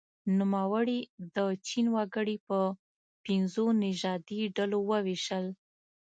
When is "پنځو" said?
3.25-3.65